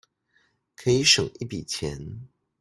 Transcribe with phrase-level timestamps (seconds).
[0.75, 2.27] 可以省一筆錢